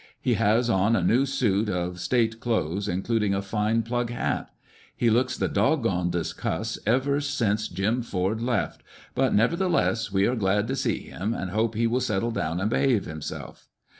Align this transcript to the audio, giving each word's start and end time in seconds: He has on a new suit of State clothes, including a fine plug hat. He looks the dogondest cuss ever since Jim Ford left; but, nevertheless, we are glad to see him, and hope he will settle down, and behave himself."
He 0.19 0.33
has 0.33 0.67
on 0.67 0.95
a 0.95 1.03
new 1.03 1.27
suit 1.27 1.69
of 1.69 1.99
State 1.99 2.39
clothes, 2.39 2.87
including 2.87 3.35
a 3.35 3.41
fine 3.43 3.83
plug 3.83 4.09
hat. 4.09 4.49
He 4.97 5.11
looks 5.11 5.37
the 5.37 5.47
dogondest 5.47 6.37
cuss 6.39 6.79
ever 6.87 7.19
since 7.21 7.67
Jim 7.67 8.01
Ford 8.01 8.41
left; 8.41 8.81
but, 9.13 9.35
nevertheless, 9.35 10.11
we 10.11 10.25
are 10.25 10.35
glad 10.35 10.67
to 10.69 10.75
see 10.75 11.01
him, 11.01 11.35
and 11.35 11.51
hope 11.51 11.75
he 11.75 11.85
will 11.85 12.01
settle 12.01 12.31
down, 12.31 12.59
and 12.59 12.71
behave 12.71 13.05
himself." 13.05 13.69